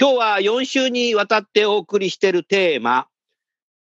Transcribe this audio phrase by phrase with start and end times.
[0.00, 3.08] 今日は4週にわたってお送りしているテーマ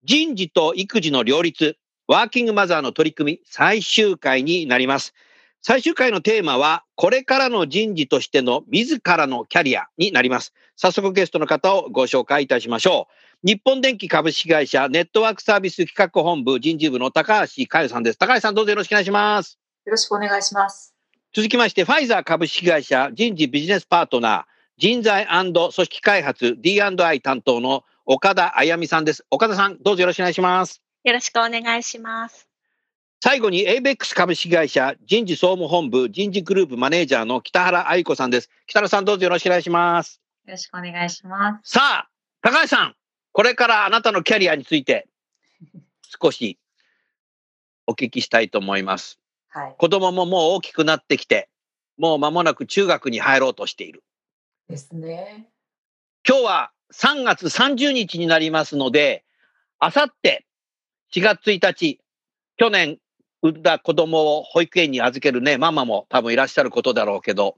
[0.04, 5.14] 人事と育児の両立ワーキングマザーの取り組み最終回になります。
[5.62, 10.54] 最終回のテーマはこれからの人事としての自らのキャリアになります。
[10.76, 13.08] 早速ゲストの方をご紹介いたしましょ
[13.44, 13.48] う。
[13.48, 18.18] 日本電機株式会社ネットワークサービス企画本部人事部の高橋佳代さんです。
[18.18, 19.60] 高橋さんどうぞよろしくお願いします。
[19.86, 20.96] よろしくお願いします。
[21.32, 32.50] 続きましてファイザー株式会社人事ビジネスパートナー人材組織開発 D&I 担当の岡田あやみさんです岡田さんどうぞよろしくお願いしますよろしくお願いします。
[33.24, 41.72] 最後に ABEX 株式会社人事総務本部人事グループマネージャーの北原愛子さんです北原さんどうぞよろしくお願いしますよろしくお願いします。
[41.72, 42.10] さあ
[42.42, 42.96] 高橋さん
[43.32, 45.08] これからあなたのキャリアについて
[46.22, 46.60] 少し
[47.88, 49.76] お聞きしたいと思いますはい。
[49.78, 51.50] 子供ももう大きくなってきて
[51.98, 54.04] もう間もなく中学に入ろうとしている
[54.70, 55.48] ですね。
[56.28, 59.24] 今日は3月30日になりますので、
[59.80, 60.46] あさって
[61.14, 62.00] 4月1日、
[62.58, 62.98] 去年
[63.42, 67.58] 産んだ子供を保育園に預けるね、ママも多分いらっしゃることだろうけど、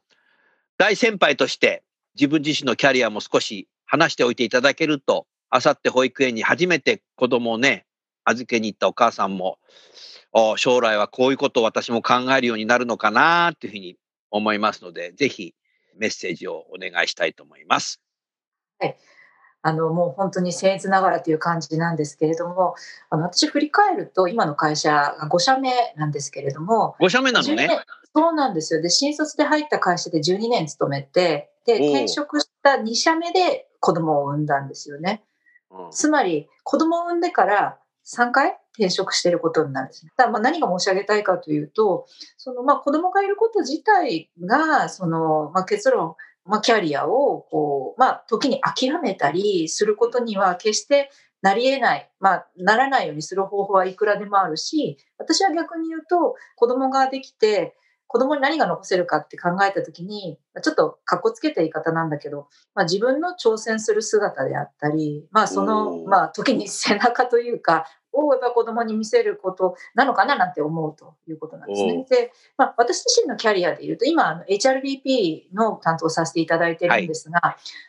[0.78, 1.84] 大先輩として
[2.16, 7.86] 自分自身のキャリアも少し話しておいていただけると、あさって保育園に初めて子供をね、
[8.24, 9.58] 預けに行ったお母さんも、
[10.58, 13.96] 将来はこういうことを私も考えるようになるのかなっていうふうに
[14.30, 15.56] 思いますので、ぜひ
[16.00, 18.02] メッセージをお願いしたいと思います。
[19.62, 22.76] あの、もう本当に僭越ながらという感じなんですけれども、
[23.10, 27.68] あの、私振り返ると、今の会社が5社目なんですけれども、5社目なの12ね。
[27.68, 27.80] 年
[28.16, 28.82] そうなんですよ。
[28.82, 35.24] で、新卒で入った会社で12年勤めて、で、転職した2社目で子供を産んだんですよね。
[35.72, 37.79] うんつまり、子供を産んでから
[38.10, 40.12] 3回転職していることになるんですね。
[40.18, 46.16] だまあ何が申し上げたいかというと、そのまあ子供がいること自体が、そのまあ結論、
[46.46, 51.12] まあ、キャリアをこう、まあ、時に諦めたりすることには決して
[51.42, 57.76] なり得ない、まあ、ならないようにする方法はいくらでもあるし、私は逆に言うと、子供ができて、
[58.08, 67.86] 子供に何が残せるかって考えたときに、まあちょっとかっこつけた言い方なんだけど、まあ、自分の挑戦する姿であったり、まあ、そおの、ーまあ、時に背中というか、
[68.28, 72.06] をやっぱ子供に見せることなのかななんて思うということなんですおね。
[72.10, 77.40] で、まあ、私自身のキャリアでいうと、今、HRBP の担当させていただいてるんですが、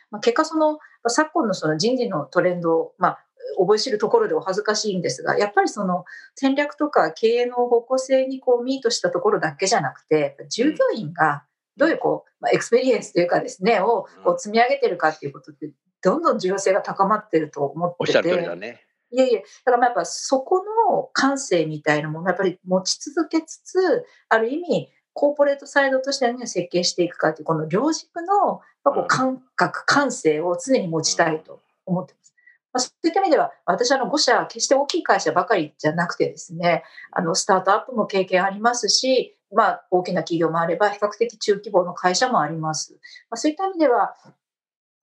[0.09, 3.25] まあ、結果その、まあ昨今のその人事のトレンドを、まあ、
[3.57, 6.05] 覚え知るところでお恥ずかしいんですが、やっぱりその
[6.35, 11.43] 戦略とか経営の方向性にこうミートしたところだけじゃなくて、従業員が
[11.77, 15.71] どういうこう、まあ、 experience というかですね、をこう積み上げてるかっていうことって、
[16.03, 17.97] どんどん重要性が高まってると思ってて。
[17.99, 18.85] おっしゃる通りだね。
[19.11, 32.33] いえいえ、だからまあやっぱそこの感性みたいなものをやっぱり持ち続けつつ、ある意味、コーポレートサイドとして何を設計していくかっていう、この両軸のこう感覚、感性を常に持ちたいと思ってます。
[32.73, 42.93] まあ、そういった意味では、私はあの5社、決して大きい会社ばかりじゃなくてですね、あのスタートアップも経験ありますし、まあ、大きな企業もあれば、比較的中規模の会社もあります。
[43.29, 44.15] まあ、そういった意味では、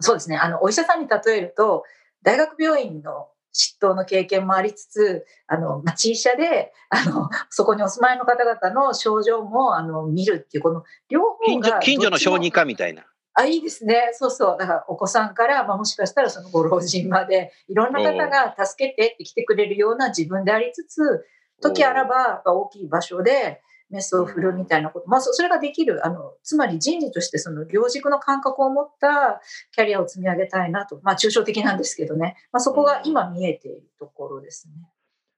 [0.00, 1.84] そうですね、あのお医者さんに例えると、
[2.22, 3.28] 大学病院の
[3.58, 11.80] 執刀の経験もありつつ、あの、まあ、小社で、あの、そこにお住まいの方々の症状も、あの、見るっていう、この両方が。
[11.80, 13.04] 近所の小児科みたいな。
[13.34, 14.10] あ、いいですね。
[14.12, 14.56] そうそう。
[14.58, 21.26] だから、お子さんから、まあ、もしかしたらそのご老人まで、いろんな方が助けてって来てくれるような自分でありつつ、
[21.60, 23.60] 時あらば、大きい場所で、
[23.90, 25.08] メスを振るみたいなこと。
[25.08, 26.06] まあ、そそれができる。
[26.06, 29.40] あの、つまり人事としてその両軸の感覚を持った
[29.74, 31.00] キャリアを積み上げたいなと。
[31.02, 32.36] まあ、抽象的なんですけどね。
[32.52, 34.74] まあ、そこが今見えているところですね。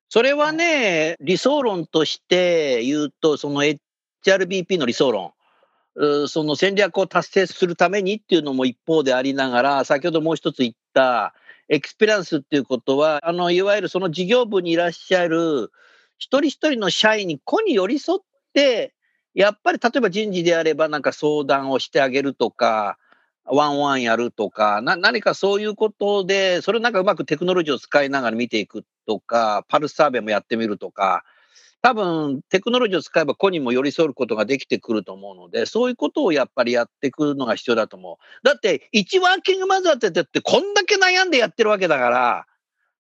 [0.08, 5.32] それはね、理想論として言うと、その HRBP の理想論、
[5.94, 11.35] うその戦略を達成するためにっていうのも一方でありながら、先ほどもう一つ言った、
[11.69, 15.70] experience っていうことは、あの、いわゆるその事業部にいらっしゃる
[16.19, 18.19] 一人一人の社員に個に寄り添っ、
[19.35, 22.99] やっぱり例えば人事であればなんか相談をしてあげるとか、
[23.44, 31.25] one on one やるとか、な何かそういうことで、それをなんかうまくテクノロジーを使いながら見ていくとか、パルスサーベイもやってみるとか、
[31.82, 38.46] 多分テクノロジーを使えば個にも寄り添うことができてくると思うので、そういうことをやっぱりやっていくのが必要だと思う。
[38.46, 42.46] だって、1ワーキングマザーってだってこんだけ悩んでやってるわけだから、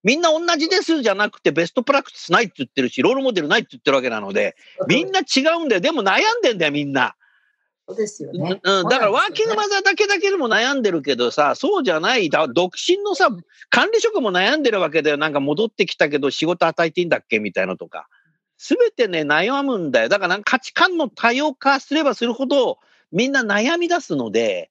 [0.02, 4.56] みんな同じですじゃなくてベストプラクティスないって言ってるし、ロールモデルないって言ってるわけなので、
[4.88, 5.80] みんな違うんだよ。
[5.80, 7.14] でも悩んでんだよ、みんな。
[7.86, 8.60] そうですようん、ね。
[8.64, 13.28] だからワーキングまマザーだけだけでも悩んでるけどさ、そうじゃない、だ独身のさ、
[13.68, 15.16] 管理職も悩んでるわけだよ。
[15.16, 18.08] なんか戻ってきたけど仕事与えていいんだっけみたいなのとか。
[18.56, 20.08] すべてね、悩むんだよ。
[20.08, 22.78] だからなんか価値観の多様化すればするほど、
[23.10, 24.70] みんな悩み出すので、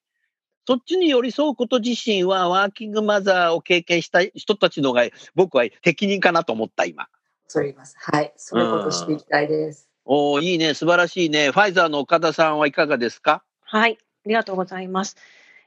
[0.67, 5.03] そっちに寄り添うこと自身は、ワーキングマザーを経験した人たちの方が、
[5.35, 7.07] 僕は適任かなと思った、今。
[7.47, 7.95] そう言います。
[7.97, 8.33] はい。
[8.37, 9.89] そういうことしていきたいです。
[10.05, 11.51] おーいいね、素晴らしいね。
[11.51, 13.43] ファイザーの岡田さんはいかがですか？
[13.61, 15.17] はい、ありがとうございます。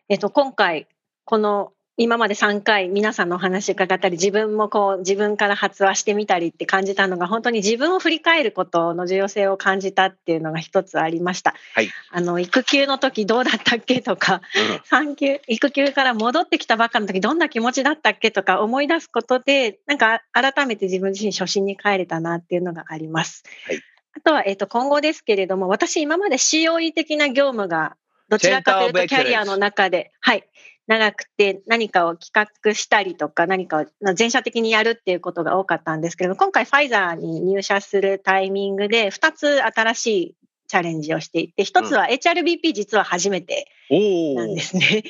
[0.09, 0.87] えっと、今回、
[1.25, 11.55] この今まで3回皆さんのお話伺ったり、自分もこう自分から発話してみたりって感じたのが、本当に自分を振り返ることの重要性を感じたっていうのが一つありました。
[11.75, 11.91] はい。
[12.11, 14.81] あの、育休の時どうだったっけとか、うん。
[14.85, 23.45] 産休、育休から戻ってきたばっかの時どんな気持ちだったっけとか思い出すことで、なんか改めて自分自身初心に帰れたなっていうのがあります。
[23.67, 23.83] はい。
[24.17, 27.97] あとは、えっ、と、今後ですけれども、私今まで COE 的な業務が
[28.33, 30.45] どちらかというとキャリアの中で、はい、
[30.87, 40.37] 長くて何かを企画したりとか何かを全社的にやるっていうことが多かったんですけど、今回ファイザーに入社するタイミングで2つ新しい
[40.69, 45.05] チャレンジをしていて、1つは HRBP 実は初めておなんーですね。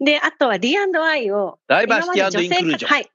[0.00, 2.90] うん で、あとは D&I をダイバーシティインクルージョン。
[2.90, 3.10] はい。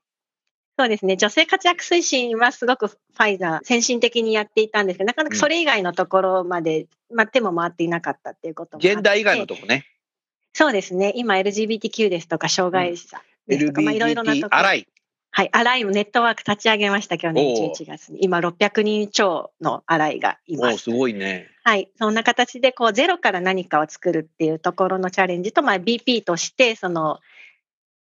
[0.77, 1.17] そうですね。
[1.17, 9.85] 女性活躍推進はすごくファイザー先進的にやっていたんですけど、なかなかそれ以外のところまで、まあ、手も回っていなかったっていうこともあってジェンダー以外のとこね。
[10.53, 11.13] そうですね。
[11.15, 14.57] 今 LGBTQ ですとか、障害者ですとか、まあいろいろなところ。
[15.35, 15.49] はい。
[15.51, 18.23] アライもネットワーク立ち上げました、去年おー11月に。
[18.23, 20.73] 今600人超のアライがいます。
[20.73, 21.47] おーすごいね。
[21.63, 21.89] はい。
[21.97, 27.19] そんな形で、こう、ゼロから何かを作るっていうところのチャレンジと、まあ、BP として、その、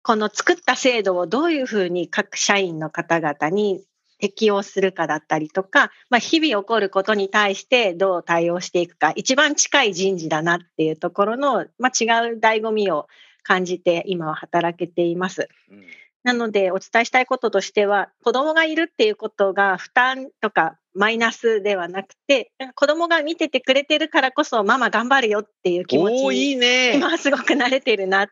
[0.02, 3.82] この作った制度をどういうふうに各社員の方々に
[4.22, 13.08] 適用するかだったりとか、まあ、日々起こることに対してどう対応していくか、一番近い人事だなっていうところの、まあ、違う醍醐味を
[13.42, 15.48] 感じて今は働けています。
[15.70, 15.82] うん
[16.24, 26.96] なので、お伝えしたいこととしては、子供がいるっていうことが負担とかマイナスではなくて、子供が見ててくれてるからこそ、ママ頑張るよっていう気持ちに、いいね。
[26.96, 28.28] 今はすごく慣れてるな。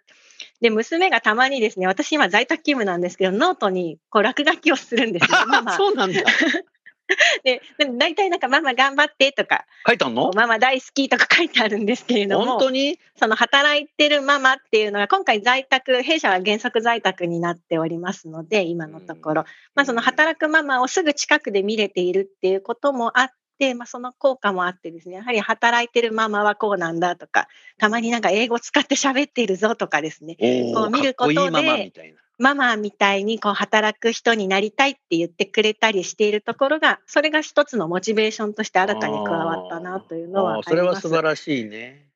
[0.61, 5.39] で、娘がたまにですね、私今在宅勤務なんですけど、ノートにこう落書きをするんですね。
[5.47, 5.77] ママ。
[5.77, 6.21] そうなんだ。
[7.43, 10.31] で、で大体なんかママ頑張ってとか、書いたの？
[10.33, 13.01] ママ大好きとか書いてあるんですけれども、本当に？
[13.17, 19.45] その働いてるママっていうのが今回在宅、弊社は原則在宅になっておりますので、今のところ、
[19.75, 23.35] まあその働くママをすぐ近くで見れているっていうこともあって、
[23.75, 30.37] まあその効果もあってですね、やはり働いてるママはこうなんだとか、たまになんか英語使って喋っているぞとかですね、
[30.75, 32.21] こう見ることでママみたいな。
[32.39, 40.67] ママみたいにこう働く人になりたいって言ってくれたりしているところが、それが一つのモチベーションとして新たに加わったなというのはあります。
[40.69, 42.10] あーそれは素晴らしいね。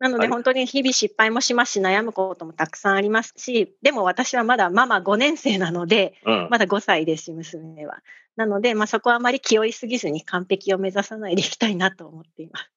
[0.00, 6.48] なので本当に日々失敗もしますし悩むこともたくさんありますし、でも私はまだママ5年生なので、うん。
[6.50, 8.02] まだ5歳ですし、娘は。
[8.36, 12.70] なので、まあ、そこはあまり気負いすぎずに完璧を目指さないでいきたいなと思っています。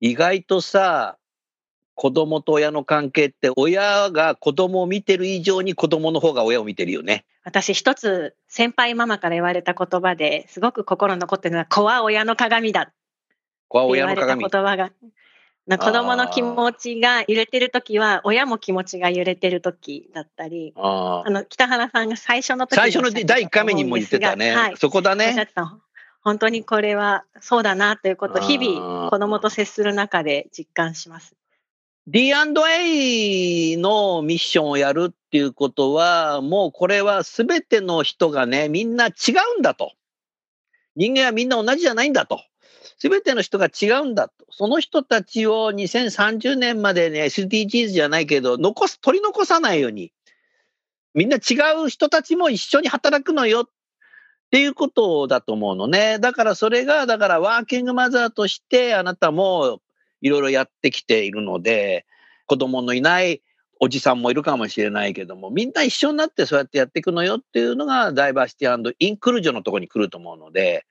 [0.00, 1.16] 意外とさ、
[1.94, 7.24] 子供と親の関係って、親が子供を見てる以上に子供の方が親を見てるよね。
[7.44, 12.92] 私一つ先輩ママから言われた言葉ですごく心に残ってるのは、子は親の鏡だ
[13.68, 14.62] 子は親の鏡言。
[14.62, 14.92] 葉が。
[15.66, 24.54] な子供の気持ちが揺れてるときは、親も気持ちが揺れてるときだったり、あの、北原さんが最初の時に最初の第1回目にも言ってたね。
[24.54, 24.76] はい。
[24.76, 25.48] そこだね。
[26.20, 31.34] 本当にこれはそうだなということを日々子供と接する中で実感します。
[32.06, 39.12] D&A のミッションをやるっていうことは、もうこれは全ての人がね、みんな違
[39.56, 39.92] うんだと。
[40.96, 42.42] 人間はみんな同じじゃないんだと。
[42.98, 44.46] 全ての人が違うんだと。
[44.50, 50.12] その人たちを2030年までね、SDGs じゃないけど、残す、取り残さないように。
[51.14, 53.68] みんな違う人たちも一緒に働くのよっ
[54.50, 56.18] ていうことだと思うのね。
[56.18, 59.80] だからそれが、だからワーキングマザーとしてあなたも
[60.20, 62.06] いろいろやってきているので、
[62.46, 63.42] 子供のいない
[63.80, 70.84] おじさんもいるかもしれないけども、みんな一緒になってそうやってやっていくのよっていうのが、ダイバーシティインクルージョンのとこに来ると思うので、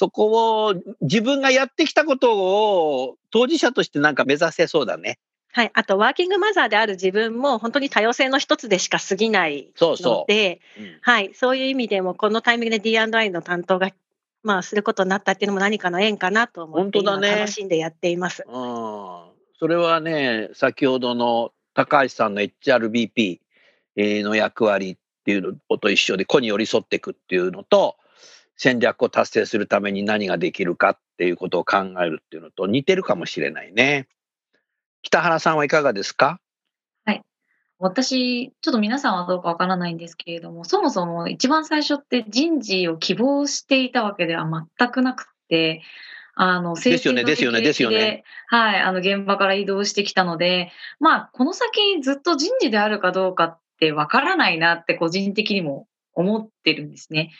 [0.00, 5.18] そこを自分がやってきたことを当事者としてなんか目指せそうだね。
[5.52, 5.70] はい。
[5.74, 10.82] あと、ワーキングマザーである自分も本当に多様性の一つでしか過ぎないそうそので、う。
[10.82, 11.34] うんはい。
[11.34, 13.90] そういう意味でも、このタイミングで D&I の担当が、
[14.42, 18.42] まあ、することになったっていうのも何かの縁かなと思って、本当だね今楽しんでやっています。
[18.46, 18.52] うん、
[19.58, 23.40] それはね、先ほどの高橋さんの HRBP
[23.96, 27.96] の役割っていうのと一緒で、子に寄り添っていくっていうのと、
[28.62, 34.06] 戦略を達成するために何ができるかっていうことを考えるっていうのと似てるかもしれないね。
[35.00, 36.38] 北原さんはいかがですか？
[37.82, 44.46] 私、ちょっと皆さんはどうかわからないんですけれども、そもそも一番最初って人事を希望していたわけでは
[44.78, 45.80] 全くなくて、
[46.34, 57.30] あの、ですよねですよねですよねで、はい、あの、現場から移動してきたので、まあ、この先ずっと人事であるかどうかってわからないなって個人的にも思ってるんですね。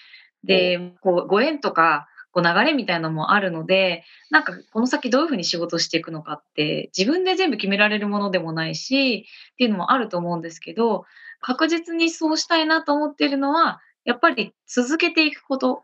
[0.44, 11.04] で、こう、ご縁とか、こう流れみたいなのもあるので、なんかこの先どういうふうに仕事していくのかって自分で全部決められるものでもないしっていうのもあると思うんですけど、
[11.40, 15.82] 確実にそうしたいなと思っているのは、やっぱり続けていくこと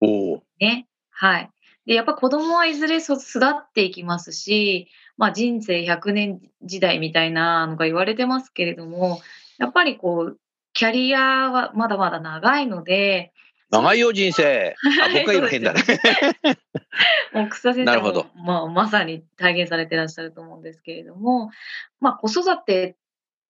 [0.00, 0.42] おお。
[0.60, 0.86] ね。
[1.10, 1.50] はい。
[1.86, 9.20] で、やっぱ子供はいずれそ巣立っていきますし、まあ人生100年時代みたいなのが言われてますけれども、
[9.58, 10.38] やっぱりこう、
[10.74, 13.31] キャリアはまだまだ長いので、
[13.72, 14.76] 長いよ、人生。
[15.00, 15.82] あ、はい僕が今変だね。
[17.32, 21.50] もう草先生も、まあ、まさに体現されてらっしゃると思うんですけれども、
[21.98, 22.96] まあ、子育て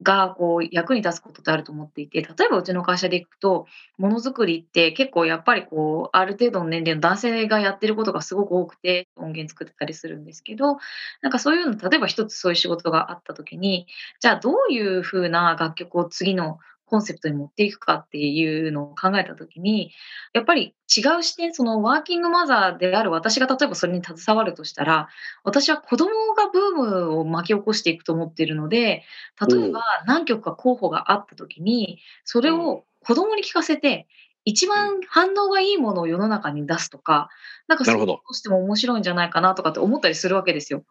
[0.01, 3.67] がこう役に立つことってあると思っていて、例えばうちの会社でいくと、
[3.99, 10.79] ものづくりって結構やっぱりこう、ある程度の年齢の男性がやってることがすごく多くて、音源作ってたりするんですけど、
[11.21, 13.87] なんかそういうの、例えば一つそういう仕事があった時に、
[14.21, 16.59] じゃあどういうふうな楽曲を次の
[16.93, 19.93] コンセプトに持っていくかっていうのを考えた時に、
[20.35, 25.09] やっぱり違う視点、そのワーキングマザーである私が例えばそれに携わるとしたら、
[25.43, 29.05] 私は子供がブームを巻き起こしていくと思っているので、
[29.41, 34.07] 例えば何曲か候補があった時に、それを子供に聞かせて、
[34.45, 37.31] 一番反応がいいものを世の中に出すとか、
[37.69, 40.85] なんかそういうことしても面白いんじゃないかなとかって思ったりするわけですよ。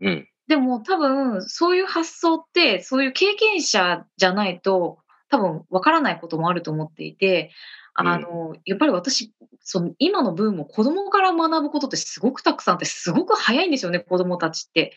[0.00, 0.28] うん。
[0.48, 7.50] でも多分そういう発想ってそういう経験者じゃないと多分わからないこともあると思っていて、
[7.94, 14.92] あの、やっぱり私、その今のブームを子供から学ぶことってすごくたくさんあって、すごく早いんですよね、子供たちって。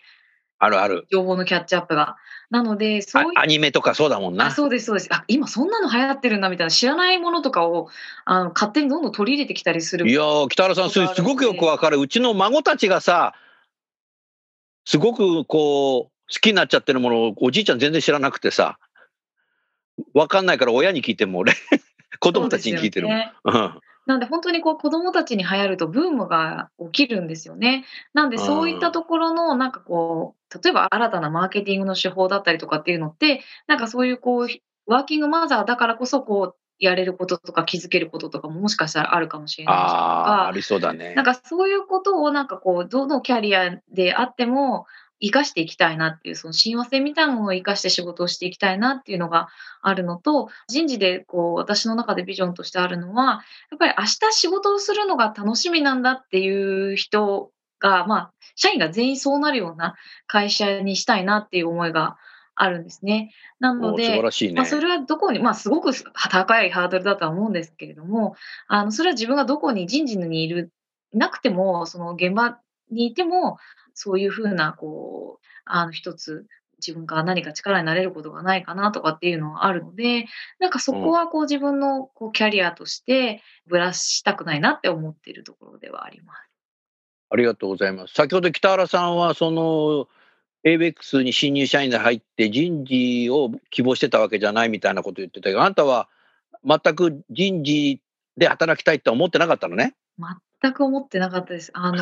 [0.60, 1.08] あるある。
[1.10, 2.18] 情報のキャッチアップが。
[2.50, 4.52] なので、そういうあアニメとかそうだもんあな。
[4.52, 5.08] そうですそうです。
[5.12, 7.88] あ、今そんなの流行ってるんだみたいな知らないものとかを
[8.26, 10.10] あの勝手にどんどん取り入れてきたりする。
[10.10, 12.00] いやー、北原さん、それすごくよくわかる。
[12.00, 13.34] うちの孫たちがさ、
[14.86, 18.78] すごくこう、好きになっちゃってるものをおじいちゃん全然知らなくてさ、
[20.14, 21.54] わかんないから親に聞いても俺、
[22.20, 23.82] 子供たちに聞いてるもん。
[24.06, 27.86] なんで本当にこう子供たちに流行るとブームが起きるんですよね。
[28.14, 34.48] なんでそういったところのなんかこう、例えば新たなマーケティングの手法だったりとかっていうのって、なんかそういうこう、
[34.88, 41.26] ワーキングマザーだからこそこう、やれることとか気づけることとかももしかしたらあるかもしれないしとああ、りそうだねなん。
[41.26, 44.88] かそういうことをなんかこう、どのキャリアであっても、
[45.22, 49.50] 生かしていきたいなっていう、その親和性みたいなものを生かして仕事をしていきたいなっていうのが
[49.82, 59.96] あるのと、人事でこう、私の中でビジョンとしてあるのは、やっぱり明日仕事をするのが楽しみなんだっていう人が、まあ、社員が全員そうなるような
[60.28, 62.18] 会社にしたいなっていう思いが
[62.56, 63.32] あるんですね。
[63.60, 64.66] なので、ねまあ、。
[64.66, 68.36] それはどこに、まあ、すごく高いハードルだとは思うんですけれども、
[68.68, 70.72] あの、それは自分がどこに人事にいる、
[71.14, 72.60] いなくても、その現場
[72.92, 73.58] にいても、
[74.02, 76.46] そういうふうな、こう、あの、一つ、
[76.78, 80.28] 自分が何か力になれることがないかなとかっていうのはあるので、
[80.60, 86.40] なんかそこはこう自分のこうキャリアとしてぶらしたくないなって思っているところではあります。
[87.32, 88.14] ありがとうございます。
[88.14, 90.08] 先ほど北原さんは、その、
[90.64, 96.08] ABEX に新入社員で入って人事を希望してたわけじゃないみたいなこと言ってたけど、あなたは
[96.66, 98.02] 全く人事
[98.38, 99.96] で働きたいって思ってなかったのね？
[100.62, 101.72] 全く思ってなかったです。
[101.74, 102.02] あの、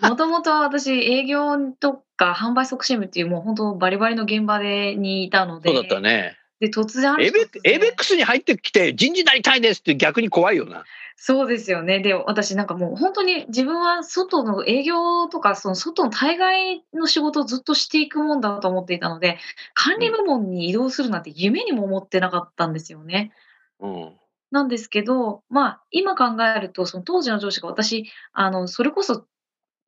[0.00, 6.36] もともと私営業とか販売促進部っていうもう本当バリバリの現場でにいたので、そうだったね。
[6.60, 10.84] で、突然ある日突然 ABEX に入ってきて人事になりたいですって逆に怖いよな。
[11.16, 12.00] そうですよね。
[12.00, 19.38] で、私なんかもう本当に自分は外の営業とか、その外の対外の仕事をずっとしていくもんだと思っていたので、
[19.74, 23.32] 管理部門に移動するなんて夢にも思ってなかったんですよね。
[23.80, 24.12] うん。
[24.50, 29.26] なんですけど、まあ、今考えると、その当時の上司が私、あの、それこそ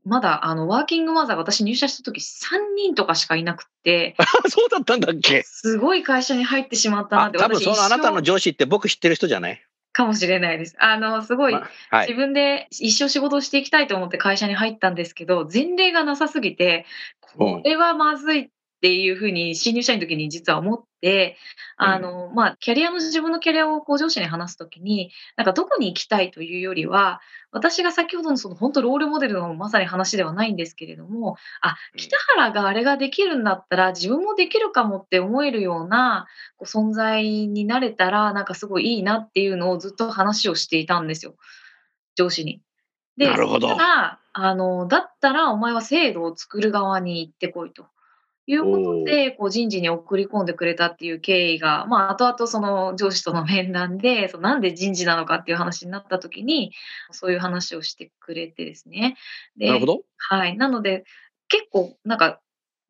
[0.07, 4.17] まだあのワーキングマザーが私入社した時3人とかしかいなくって、
[4.49, 5.43] そうだったんだっけ？
[5.43, 9.61] すごい会社に入ってしまったなって、あ多分私そのあなたの上司って僕知ってる人じゃない、
[9.93, 10.77] かもしれないです。
[10.79, 12.07] あの、すごい、まはい。
[12.09, 16.87] 自分で一生仕事をしていきたいと思って会社に入ったんですけど、前例がなさすぎて、
[17.21, 18.49] これはまずいっ
[18.87, 21.37] ていうふうに新入社員の時に実は思って、
[21.77, 36.29] あの、まあ、キャリアの自分のキャリアをこう上司に話すときに、なんかどこに行きたいというよりは、私が先ほどのその本当ロールモデルのまさに話ではないんですけれども、あ、うん北原があれができるんだったら自分もできるかもって思えるような
[36.59, 41.35] こう存在になれたら、なんかすごいいいなっていうのをずっと話をしていたんですよ。
[42.15, 42.63] 上司に。
[43.17, 43.69] で、なるほど
[44.39, 47.87] あの、だったらお前は制度を作る側に行ってこいと。
[48.47, 56.73] いうことで、こう人事に送り込んでくれたっていう経緯が、まあ、後々その上司との面談で、そうなんで人事なのかっていう話になった時に、
[57.11, 59.17] そういう話をしてくれてですね。
[59.57, 60.03] でなるほど。
[60.17, 60.57] はい。
[60.57, 61.05] なので、
[61.49, 62.41] 結構、なんか、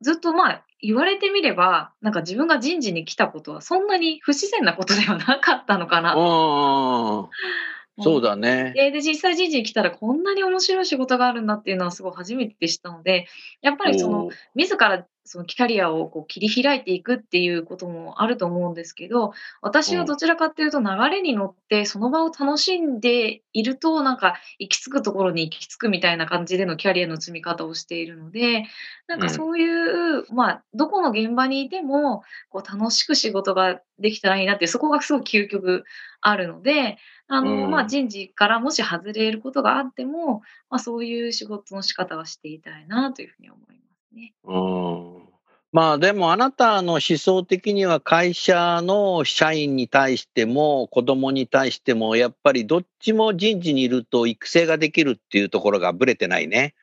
[0.03, 6.15] ずっとまあ、言われてみれば、なんか自分が人事に来たことはそんなに不自然なことではなかったのかな。
[6.15, 8.03] うん。
[8.03, 8.73] そうだね。
[8.75, 13.27] でで、実際人事に来たらこんなに面白い仕事があるんだっていうのはすごい初めて知ったので、
[13.63, 28.64] やっぱりその自らそのキャリアをこう切り開いていくっていうこともあると思うんですけど、私はどちらかっていうと流れに乗ってその場を楽しんでいるとなんか行き着くところに行き着くみたいな感じでのキャリアの積み方をしているので、
[29.09, 35.85] なんかそういう、まあどこの現場にいてもこう楽しく仕事ができたらいいなってそこがすごい究極
[36.21, 37.71] あるので、あの、うん。
[37.71, 44.35] まあ人事からもし外れることがあっても、まあそういう仕事の仕方はしていたいなというふうに思いますね。
[44.45, 45.27] うん
[45.73, 56.75] まあでもあなたの思想的には会社の社員に対しても子供に対してもやっぱりどっちも人事にいると育成ができるっていうところがぶれてないね。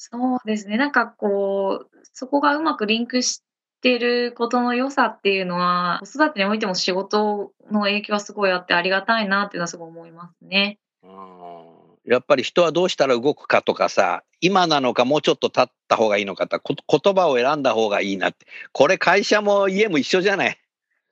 [0.00, 0.76] そうですね。
[0.76, 3.42] なんかこう、そこがうまくリンクし
[3.82, 10.78] てることの良さっていうのは、子育てにおいても仕事の影響はすごいあってありがたいなっていうのはすごい思いますね。
[11.02, 11.77] うん
[12.08, 20.58] やっぱり人はどうしたら動くかとかさ今なのかもうちょっと経った方がいいのかと言葉を選んだ方がいいなってこれ会社も家も一緒じゃない？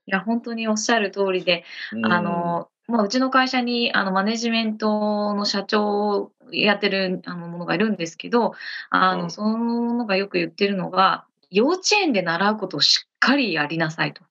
[0.09, 8.53] いや、本当におっしゃる通りで、うんあの、まあ、うちの会社にあのマネジメントの社長をやってるあのものがいるんですけど、
[8.91, 14.23] あの、うんそのものがよく言ってるのが、幼稚園で習うことをしっかりやりなさいと。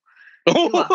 [0.72, 0.88] は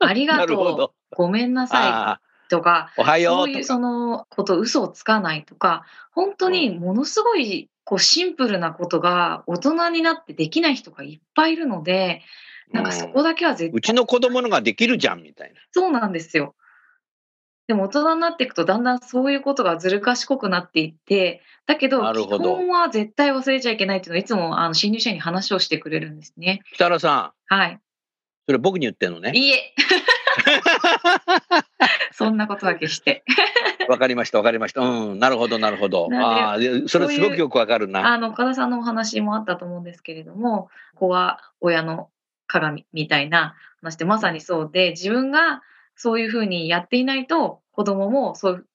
[0.00, 1.16] ありながとう。
[1.16, 3.64] ごめんなさいとか、おはよそうういう。
[3.64, 12.20] そのこと嘘をつかないとか、本当にものすごいこうシンプルなことが大人になってできない人がいっぱいいるので、
[12.70, 15.60] なんかそこだけは絶対うちの子供のができるじゃんみたいな。
[15.70, 16.54] そうなんですよ。
[17.68, 26.60] でも大人になっていくとだんだんそういうことがずる賢くなっていって、だけど基本は絶対忘れちゃいけないっていうのをいつもあの新入社員に話をしてくれるんですね。
[26.74, 27.78] 北原さんはい。
[28.44, 29.32] それ僕に言ってんのね。
[29.34, 29.74] いいえ。
[32.12, 33.24] そんなことは決して。
[33.88, 34.80] わかりましたわかりました。
[34.80, 36.08] うんなるほどなるほど。
[36.12, 38.06] ああでそれすごくよくわかるな。
[38.06, 42.10] あの、岡田さんのお話もあったと思うんですけれども、子は親の
[42.46, 45.62] 鏡みたいな話でまさにそうで、自分が
[45.96, 48.66] そういうふうにやっていないと、子供もそう、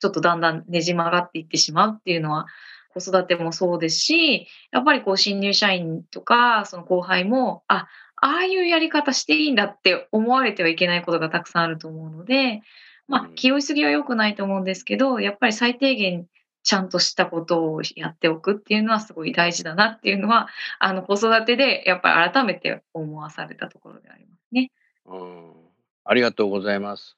[0.00, 2.46] ちょっとだんだんねじ曲がっていってしまうっていうのは、
[2.94, 12.62] 子育てもそうですし、やっぱりこう新入社員とか、その後輩も、あ、ああいうやり方していいんだって思われてはいけないことがたくさんあると思うので、
[13.08, 16.26] まあう、ん気負いすぎは良くないと思うんですけど、やっぱり最低限
[16.62, 20.48] ちゃんとしたことをやっておくっていうのはすごい大事だなっていうのは、
[20.78, 24.70] あの子育てでやっぱり改めて思わされたところでありますね。
[25.06, 25.52] うん
[26.06, 27.16] ありがとうございます。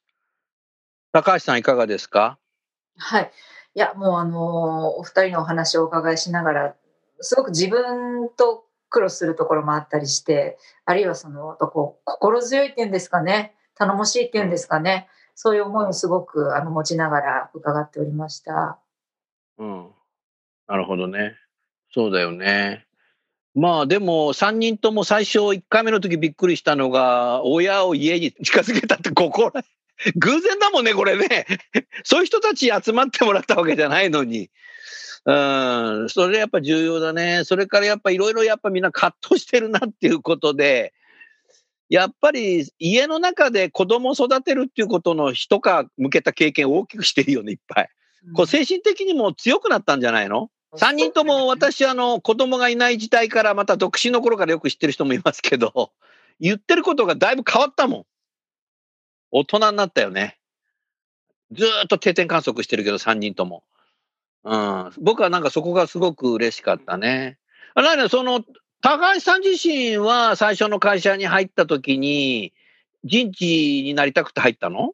[1.12, 2.38] 高橋さんいかがですか？
[2.98, 3.30] はい。
[3.74, 6.74] いや、もうあの、お二人のお話をお伺いしながら、
[7.20, 8.64] すごく自分と
[8.96, 10.56] 苦労するところもあったりして、
[10.86, 18.78] あるいはその、こう心強い点ですかね、頼もしい点ですかね、そういう思いをすごくあの持ちながら伺っておりました。
[19.58, 19.90] うん。
[20.66, 21.34] なるほどね。
[21.92, 22.86] そうだよね。
[23.54, 29.52] まあでも3人とも最初1回目の時びっくりしたのが親を家に近づけたってここ
[30.16, 31.46] 偶然だもんねこれね
[32.04, 34.50] そういう人たち集まってもらったわけじゃないのに
[35.24, 36.08] うん。
[36.08, 37.42] それやっぱ重要だね。
[37.44, 40.92] それからやっぱいろいろやっぱみんな葛藤してるなっていうことで
[41.88, 45.62] やっぱり家の中で子供を育てるっていうことの一皮
[45.96, 47.88] 向けた経験を大きくしてるよねいっぱい。
[48.34, 55.92] こう精神的にも強くなったんじゃないの？3人とも私あの子供がいない時代からまた独身の頃からよく知ってる人もいますけど
[56.40, 58.06] 言ってることがだいぶ変わったもん。
[59.30, 60.38] 大人になったよね。
[61.52, 63.62] ずーっと定点観測してるけど3人とも
[64.46, 64.92] うん。
[64.98, 67.38] 僕はなんかそこがすごく嬉しかったね。
[67.74, 68.44] あなんだその、
[68.80, 72.52] 高橋さん自身は最初の会社に入った時に、
[73.04, 74.92] 人事になりたくて入ったの？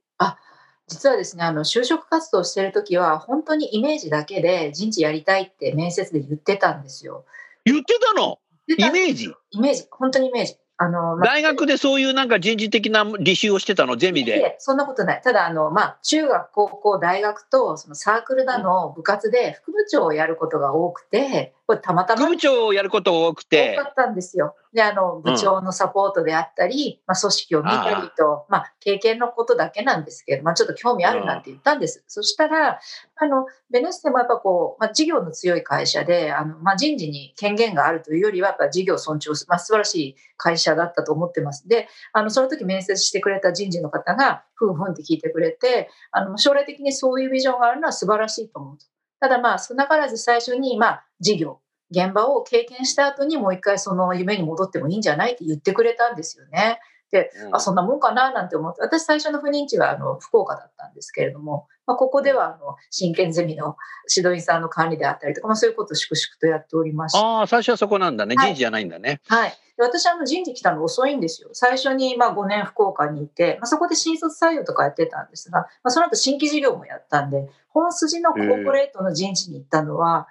[0.89, 7.25] 実はですね、あの就職活動してる時は、本当にイメージだけで人事やりたいって面接で言ってたんですよ。
[7.65, 8.41] 言ってたの？
[8.69, 9.33] イメージ？
[9.53, 10.57] イメージ、本当にイメージ。
[10.83, 14.57] あの、まあ大学でそういうなんか人事的な履修をしてたのゼミで。
[14.59, 15.21] そんなことない。
[15.23, 24.57] ただ、あの、まあ、中学、高校、大学と、そのサークルだの部活で副部長をやることが多くて、これたまたま副部長をやることが多くて多か、ったんですよ。
[24.73, 32.05] で、あの、部長のサポートであったり、まあ、組織を見たりと、まあ、経験のことだけなんですけど、まあ、ちょっと興味あるなって言ったんです。
[32.09, 32.81] そしたら、
[33.17, 41.69] あの、ベネステもやっぱこう、まあ、事業の強い会社で、あの、まあ、人事に権限があるというよりは、やっぱ事業尊重する、まあ、素晴らしい会社だったと思ってます。
[41.69, 48.87] で、あの、その時面接してくれた人事の方が、ふんふんって聞いてくれて、あの、将来的にそういうビジョンがあるのは素晴らしいと思うと。
[49.21, 51.61] ただまあ、少なからず最初に、まあ、事業、
[51.93, 56.81] 現場を経験した後にもう一回その夢に戻ってもいいんじゃないって言ってくれたんですよね。
[57.13, 63.77] で、うんあ、そんなもんかななんて思って、私最初の不妊地はあの福岡だったんですけれども、まあ、ここではあの真剣ゼミの
[64.15, 68.35] 指導員さんの管理であったりとか、まあ、そういうことを粛々とやっておりまして、ああ、最初はそこなんだね。
[68.35, 69.21] はい人事じゃないんだね。
[69.29, 69.51] はい。
[69.77, 71.51] で私あの人事来たの遅いんですよ。
[71.53, 80.29] 最初にまあ5年福岡にいて、まあ、そこで新卒採用とかやってたんですが、まあ、その後新規事業もやったんで、本筋のコーポレートの人事に行ったのは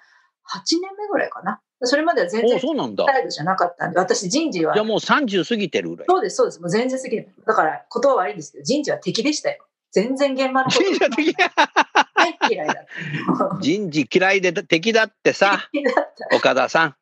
[0.52, 1.62] 8年目ぐらいかな。
[1.84, 3.06] それまでは全然そうなんだ。
[3.06, 6.06] 態度じゃなかったんで、私人事はじゃあもう30過ぎてるぐらい。
[6.08, 6.60] そうです、そうです。
[6.62, 7.30] もう全然すぎる。
[7.46, 9.66] だから、言葉悪いんですけど、人事は敵でしたよ。
[9.92, 12.86] 全然現場のこと人事は敵大嫌いだ。
[13.62, 15.70] 人事嫌いで敵だってさ。
[16.36, 16.96] 岡田さん。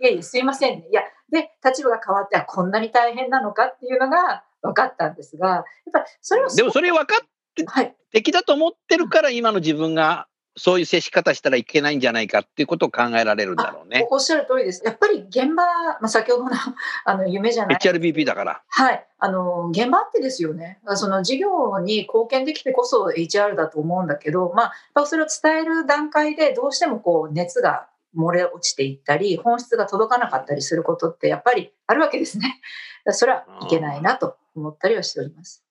[0.00, 0.88] いやいや、すいませんね。
[0.90, 7.26] いや、で、立場が変わって、あこんなに大変なのかっていうのが分かったんですが、やっぱりそれをすでもそれ分かっ
[7.66, 7.94] はい。
[8.10, 14.06] 敵だと思ってるから今の自分がそういう接し方したらいけないんじゃないかっていうことを考えられるんだろうね。
[14.10, 14.84] おっしゃる通りです。
[14.84, 16.50] やっぱり現場、まあ、先ほどの
[17.04, 17.78] あの夢じゃない。
[17.78, 18.62] HRBP だから。
[18.68, 19.06] はい。
[19.18, 20.80] あの、現場ってですよね。
[20.94, 32.60] その事業に貢献できてこそ HR だと思うんだけど、まあ、それを伝える段階でどうしてもこう熱が漏れ落ちていったり、本質が届かなかったりすることってやっぱりあるわけですね。
[33.10, 35.64] それはいけないなと思ったりはしております。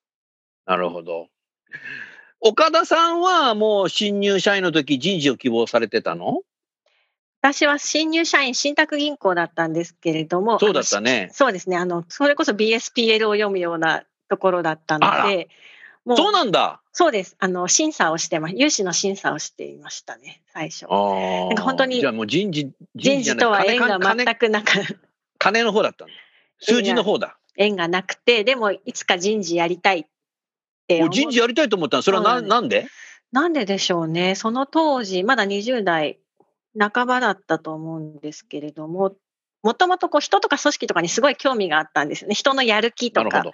[0.66, 1.28] なるほど。
[2.46, 6.42] 岡田さんはもう新入社員の時人事を希望されてたの？
[7.40, 11.78] 私は新入社員、信託銀行だったんですけれども、そうだったねそうですね。
[11.78, 15.48] あの、それこそ BSPL を読むようなところだったのあで、
[16.04, 16.82] もうそうなんだ。
[16.92, 17.34] そうです。
[17.38, 20.82] あの、審査をしてま、融資の審査をしていましたね、最初。
[20.82, 24.98] なんか本当にじゃあもう人事、人事とは縁が金全くなく、
[25.38, 26.14] 金の方だったんだ。
[26.60, 27.38] 数字の方だ。
[27.56, 30.13] 縁がなくて、でもいつか人事やりたいって思っ
[30.90, 32.02] お人事やりたいと思ったの？
[32.02, 32.86] それはなんなんで？
[33.32, 34.34] なんででしょうね。
[34.34, 36.18] その当時、まだ20代
[36.78, 39.16] 半ばだったと思うんですけれども、
[39.62, 42.34] もともとこう人とか組織とかにすごい興味があったんですよね。
[42.34, 43.44] 人のやる気とか。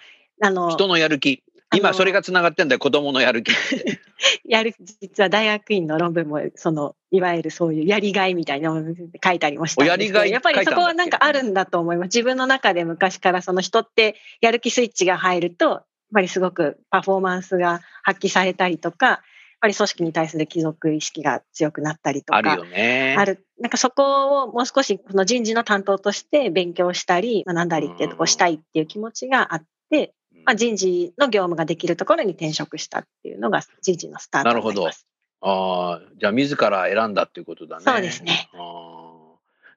[0.42, 1.42] あの、人のやる気。
[1.72, 2.78] 今それがつながってんだよ。
[2.80, 3.52] 子供のやる気。
[4.44, 12.06] やる、実は大学院の論文も、その、いわゆるそういうやりがいみたいなのを書いたりもしたやりがいやっぱりそこはなんかあるんだと思います。
[12.06, 19.18] 自分の中で昔からその人ってやる気スイッチが入ると、ぱりすごくパフォーマンスが発揮されたりとか、やっ
[19.60, 23.16] ぱり組織に対する貴族意識が強くなったりとか、あるよね。
[23.18, 23.44] ある。
[23.60, 30.14] なんかそこをもう少しこの人事の担当として勉強したり、学んだりっていうとこをしたいっていう気持ちがあって、
[30.46, 35.06] まあ、人事の業務ができるところに転職したっていうのが人事のスタートになります。
[35.42, 37.84] ああ、じゃあ自ら選んだっていうことだね。
[37.86, 38.48] そうですね。
[38.54, 39.09] あー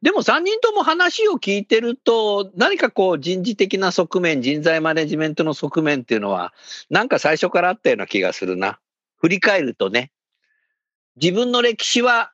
[0.04, 6.54] でも3人とも話を聞いてると、何かこう人事的な側面、人材マネジメントの側面っていうのは、
[6.90, 8.80] なんか最初からあったような気がするな。
[9.22, 10.12] 振り返るとね、
[11.16, 12.34] 自分の歴史は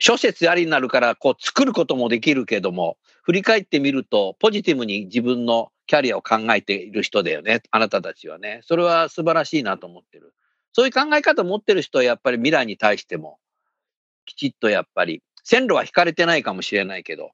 [0.00, 8.58] 諸説ありになるから、こう作ることもできるけども、振り返ってみると、ポジティブに自分のキャリアを考えている人だよね、あなたたちはね。
[8.64, 10.34] それは素晴らしいなと思ってる。
[10.72, 13.38] そういう考え方を持ってる人はやっぱり未来に対しても、
[14.26, 17.30] きちっとやっぱり、線路は引かれてないかもしれないけど、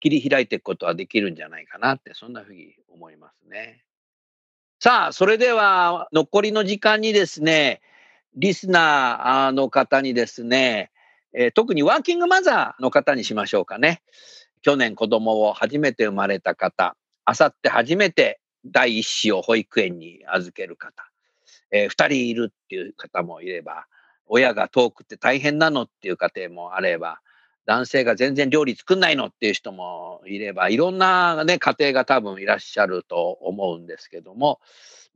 [0.00, 3.82] 切り開いていくことはできるんじゃないかなって、そんなふうに思いますね。
[4.78, 7.80] さあ、それでは残りの時間にですね、
[8.34, 10.90] リスナーの方にですね、
[11.32, 14.02] えー特にワーキングマザーの方にしましょうかね。
[14.60, 21.10] 去年子供を初めて生まれた方、あさって初めて第一子を保育園に預ける方、
[21.70, 23.86] えー二人いるっていう方もいれば、
[24.26, 27.20] 親が遠くて大変なのっていう家庭もあれば、
[27.66, 34.60] 男性が全然料理作んないのっていう人もいれば、いろんなね、家庭が多分いらっしゃると思うんですけども、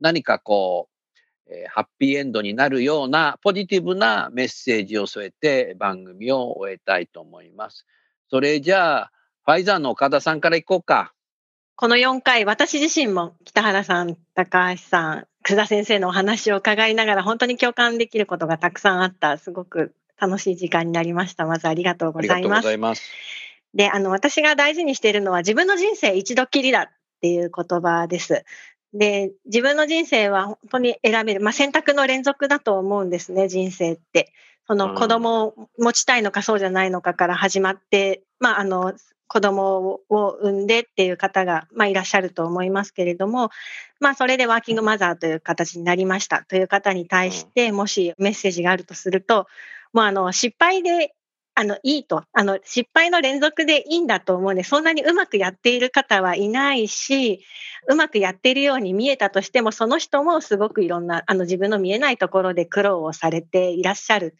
[0.01, 0.89] 何かこ
[1.47, 7.85] う、えーハッピーエンドになるようなポジティブなメッセージを添えて番組を終えたいと思います。
[8.29, 9.11] それじゃあ、
[9.45, 11.13] ファイザーの岡田さんからいこうか。
[11.75, 21.47] この4回、私自身も北原さん、高橋さん、久田先生のお話を伺いながら、本当に共感できることがたくさんあった、すごく楽しい時間になりました。
[21.47, 22.77] まずありがとうごございます。
[22.77, 23.01] ます。
[23.73, 26.87] で、あの、私が大事にしているのは、自分の人生一度きりだっ
[27.21, 28.45] ていう言葉です。
[28.93, 34.31] で、自分の人生は本当に選べる、まあ、選択の連続だと思うんですね、人生って。
[34.67, 38.93] そのうん子供を持ちたいのかそうじゃないのかから始まって、まあ、あの、
[39.27, 43.49] 子供を産んでっていう方が、まあ、いらっしゃると思いますけれども、
[44.01, 49.47] まあ、それでワーキングマザーという形になりましたという方に対して、もしメッセージがあるとすると、
[49.93, 51.13] もうあの、失敗で
[51.53, 52.23] あの、いいと。
[52.31, 57.43] あの、失敗の連続でいいんだと思うんで、そんなにうまくやっている方はいないし、
[57.89, 64.35] うまくやっているように見えたとしても、その人もすごくいろんな、あの、自分の見えないところで苦労をされていらっしゃる。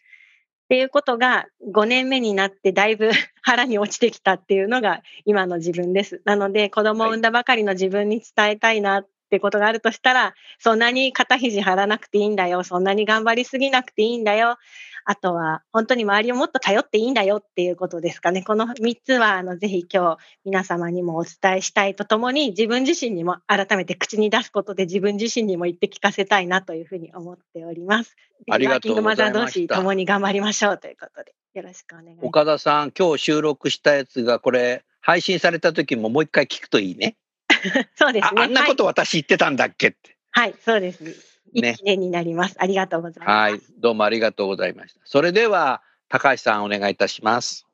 [0.65, 3.11] っていうことが5年目になってだいぶ
[3.43, 6.21] 腹に落ちてきたっていうのが今の自分です。
[6.23, 12.63] なので子供を産んだばかりの自分に伝えたいなってことがあるとしたら、そんなに肩肘張らなくていいんだよ。
[12.63, 14.57] そんなに頑張りすぎなくていいんだよ。
[15.05, 18.43] あとは本当に周りをもっと頼っていいんだよっていうことですかね。
[18.43, 28.15] この3つはあのぜひ今日皆様にもお伝えしたいとともに自分自身にも改めて口に出すことで自分自身にも言って聞かせたいなというふうに思っております。
[28.49, 32.25] ありがとうございましたワーキングマザー同士共に頑張りましょうということでよろしくお願いします。
[32.27, 37.15] 岡田さん、今日収録したやつがこれ配信された時ももう一回聞くといいね。
[37.95, 38.41] そうですね。
[38.41, 40.17] ああんなこと私言ってたんだっけって。
[40.31, 41.03] はい、はい、そうです。
[41.53, 42.55] いいね記念になります。
[42.59, 43.51] ありがとうございます。
[43.51, 45.01] はい、どうもありがとうございました。
[45.03, 47.65] それでは高橋さんお願いいたします。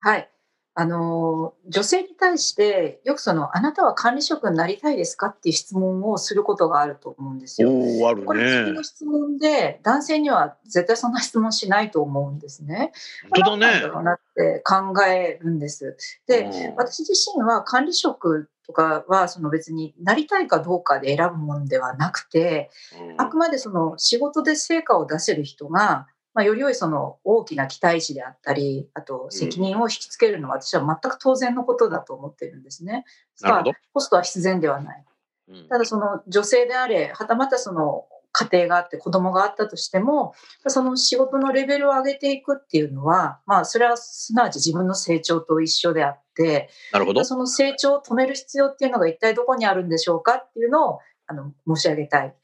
[0.00, 0.28] はい。
[0.74, 7.70] あの、女性に対して、よくその、あなたは管理職になりたいですかっていう質問をすることがあると思うんですよ。
[7.70, 12.92] おお、あるこれ次の質問で、男性には絶対そんな質問しないと思うんですね。
[13.34, 13.88] 本当だね何なんだ。
[13.88, 15.98] ろうなって考えるんです。
[16.26, 22.70] で、うん私自身は管理職とかはその別になりたいかどうかで選ぶもんではなくて、
[23.16, 33.04] あくまでその仕事で成果を出せる人が、まあ、より良いその大きな期待値であったり、あと責任を引きつけるのは私は全く当然のことだと思ってるんですね。
[33.40, 33.72] なるほど。
[33.94, 35.04] コストは必然ではない。
[35.48, 38.06] うんただその女性であれ、はたまたその
[38.50, 40.34] 家庭があって子供があったとしても、
[40.66, 47.24] その仕事のレベルを上げていくっていうのは、まあそれはすなわち自分の成長と一緒であって、なるほど。
[47.24, 52.34] その成長を止める必要っていうのが一体どこにあるんでしょうかっていうのをあの申し上げたい。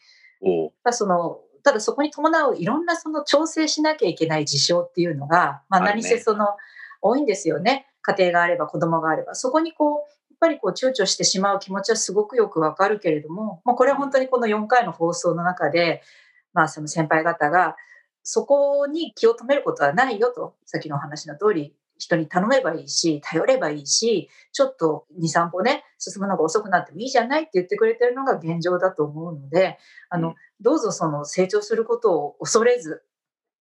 [0.43, 6.47] おおただそのただそこに伴ういろんなその調整しなきゃいけない事象っていうのが、まあ、何せその
[7.03, 7.87] 多いんですよね。
[8.03, 9.35] 家庭があれば子供があれば。
[9.35, 16.03] そこにこう、ぱりこう躊躇してしまう気持ちはすごくよくわかるけれども、まあ、これは本当にこの4回の放送の中で、
[16.53, 17.77] まあその先輩方が、
[18.23, 33.03] そこに気を止めることはないよと、さっきのお話の通り、人に頼めばいいし、頼ればいいし、ちょっと2、3歩ね、進むのが遅くなってもいいじゃないって言ってくれてるのが現状だと思うので、あの、うんどうぞその成長することを恐れず、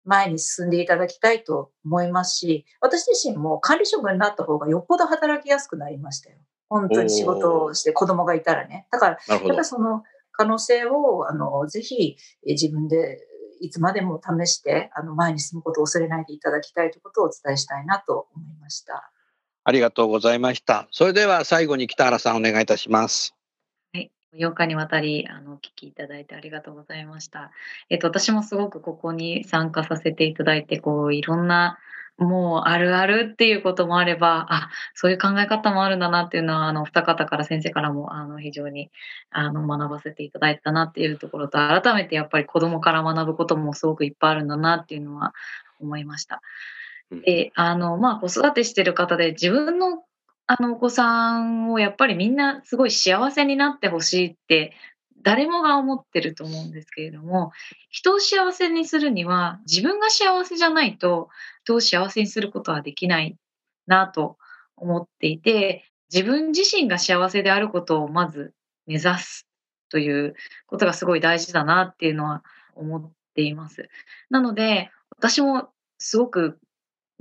[0.06, 6.38] 前に進んでいただきたいと思いますし、私自身も管理職になった方がよっぽど働きやすくなりましたよ。
[6.80, 8.88] 本当に仕事をして子供がいたらね。
[8.92, 9.66] だから、やっぱり。
[9.66, 13.20] その可能性を、あの、ぜひえ自分で
[13.62, 19.12] いつまでも試して、あの、前に進むことを恐れないでいただきたいということをお伝えしたいなと思いました。
[19.64, 20.88] ありがとうございました。
[20.92, 23.34] それでは最後に北原さんお願いいたします。
[23.94, 24.12] はい。
[24.34, 27.52] 4日にわたり、あの、お聞きいただいてありがとうございました。
[27.90, 31.78] えっと、私もすごくここに参加させていただいて、こう、いろんな、
[32.18, 38.92] もうあるあるっていうこともあれば、あ、そういう考え方もあるんだなっていうのは、あの、二方から先生からも、あの、非常に、
[39.32, 45.34] あの、学ばせていただいたなっていうところと、改めてやっぱり子供から学ぶこともすごくいっぱいあるんだなっていうのは
[45.80, 46.42] 思いました。
[47.26, 50.04] で、あの、まあ、子育てしてる方で自分の
[50.46, 54.74] あのお子さんをやっぱりみんなすごい幸せになってほしいって
[55.24, 57.52] 誰もが思ってると思うんですけれども
[57.90, 61.30] 人を幸せにするには自分が幸せじゃないと
[61.64, 63.38] 人を幸せにすることはできない
[63.88, 64.38] なと
[64.76, 68.54] 思っていて自分自身が幸せであることをまず
[68.86, 69.48] 目指す
[69.90, 70.36] という
[70.68, 72.44] ことがすごい大事だなっていうのは
[72.76, 73.90] 思っています。
[74.30, 76.60] なので私もすごく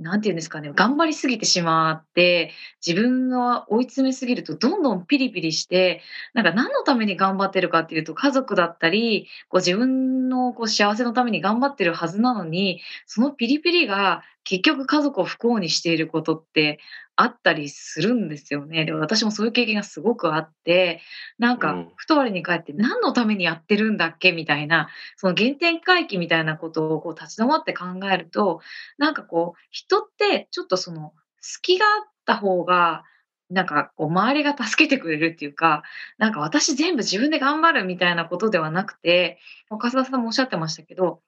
[0.03, 2.51] なんていうんですかね、頑張りすぎてしまって、
[2.85, 6.01] 自分が追い詰めすぎるとどんどんピリピリして、
[6.33, 16.79] なんか何のために頑張ってるかっていうと、家族だったり、こう自分のこう幸せのために頑張ってるはずなのに、そのピリピリが結局家族を不幸にしていることって
[17.15, 18.85] あったりするんですよね。
[18.85, 21.01] で、私もそういう経験がすごくあって、
[21.37, 24.31] なんかうん、ふと我に返って何のためにやってるんだっけ？
[24.31, 28.61] みたいな、その原点回帰みたいなことをこう立ち止まって考えると、
[28.97, 33.03] なんかこう、人ってちょっとその、隙があった方が、
[33.49, 35.83] なんかこう、周りが助けてくれるっていうか、
[36.17, 39.37] なんか私全部自分で頑張るみたいなことではなくて、
[39.69, 41.21] 岡田さんもおっしゃってましたけど、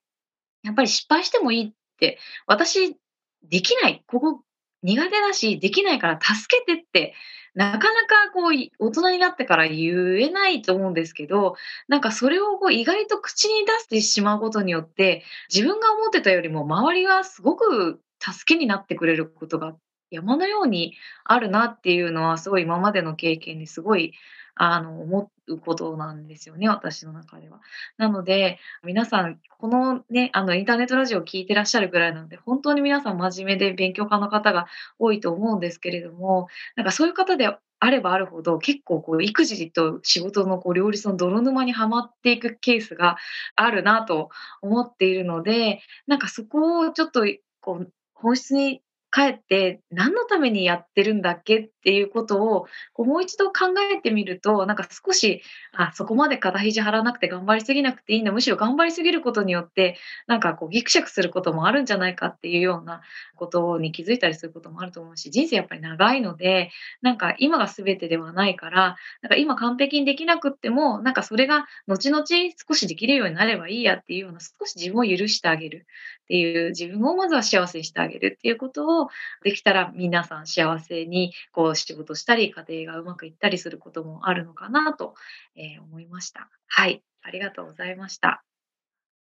[0.63, 2.17] やっぱり失敗してもいいって、
[2.47, 2.97] 私
[3.43, 4.41] できない、ここ
[4.85, 7.13] 苦手だし、できないから助けてって、
[7.55, 11.55] なかなかこう、大人になってから言えないと思うんですけど、
[11.87, 19.79] なんかそれをこう意外と口に出してしまうことによって、自分が思ってたよりも周りがすごく助けになってくれることがあっ
[20.15, 24.13] 山のようにあるなっていうのは、すごい今までの経験ですごい、
[24.55, 27.59] あの、思うことなんですよね、私の中では。
[27.97, 43.17] なので、皆さん、このね、あの、インターネットラジオを聞いてらっしゃるぐらいなので、本当に皆さん真面目で勉強家の方が多いと思うんですけれども、なんかそういう方であればあるほど、結構こう育児と仕事のこう両立の泥沼にはまっていくケースが
[43.55, 44.29] あるなと
[44.61, 47.25] 思っているので、なんかそこをちょっと
[47.59, 48.81] こう本質に
[49.15, 59.95] 帰って、何のためにやってるんだっけっていうことを、こうもう一度考えてみると、なんか少し、あ、そこまで肩肘張らなくて頑張りすぎなくていいんだ、むしろ頑張りすぎることによって、
[60.27, 62.99] なんかこうギクシャクすることもあるんじゃないかっていうような
[63.37, 72.25] ことに気づいたりすることもあると思うし、人生やっぱり長いので、なんか今が全てではないから、なんか今完璧にできなくっても、なんかそれが後々
[72.67, 75.85] 少しできるようになればいいやっていうような、少し自分を許してあげる。
[76.25, 79.09] っていう、自分をまずは幸せにしてあげるっていうことを
[79.43, 85.13] できたら皆さん幸せにこう仕事したり、家庭がうまくいったりすることもあるのかなと、
[85.55, 86.49] え思いました。
[86.67, 88.43] はい、ありがとうございました。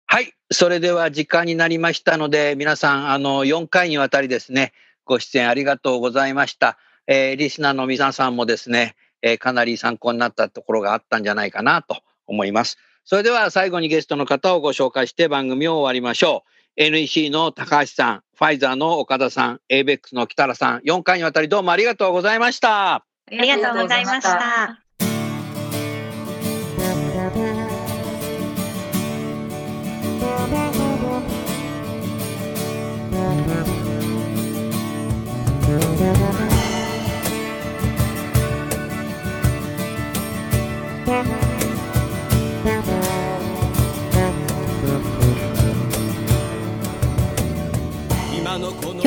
[0.07, 0.31] はい。
[0.49, 4.71] それでは時間になりましたので、皆さん、あの、4回にわたりですね、
[5.03, 6.77] ご出演ありがとうございました。
[7.07, 12.77] えーリスナーの皆さんもですね、えーかなり参考になったところがあったんじゃないかなと思います。
[13.03, 16.56] それでは最後にゲストの方をご紹介して番組を終わりましょう。
[16.77, 22.93] NEC の高橋さん、ファイザーの岡田さん、ABEX の北原さん、4回にわたりどうもありがとうございました。
[22.93, 24.77] ありありがとうございました。